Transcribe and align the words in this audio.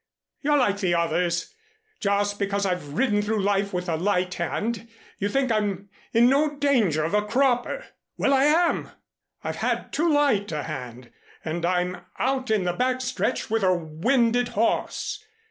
You're 0.41 0.57
like 0.57 0.79
the 0.79 0.95
others. 0.95 1.53
Just 1.99 2.39
because 2.39 2.65
I've 2.65 2.95
ridden 2.95 3.21
through 3.21 3.43
life 3.43 3.71
with 3.71 3.87
a 3.87 3.97
light 3.97 4.33
hand, 4.33 4.89
you 5.19 5.29
think 5.29 5.51
I'm 5.51 5.89
in 6.11 6.27
no 6.27 6.55
danger 6.55 7.03
of 7.03 7.13
a 7.13 7.21
cropper. 7.21 7.85
Well, 8.17 8.33
I 8.33 8.45
am. 8.45 8.89
I've 9.43 9.57
had 9.57 9.93
too 9.93 10.11
light 10.11 10.51
a 10.51 10.63
hand, 10.63 11.11
and 11.45 11.63
I'm 11.65 11.97
out 12.17 12.49
in 12.49 12.63
the 12.63 12.73
back 12.73 13.01
stretch 13.01 13.51
with 13.51 13.61
a 13.61 13.75
winded 13.75 14.47
horse. 14.57 15.23